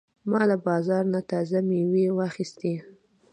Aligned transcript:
ما 0.29 0.41
له 0.49 0.55
بازار 0.67 1.03
نه 1.13 1.21
تازه 1.31 1.57
مېوې 1.67 2.05
واخیستې. 2.19 2.73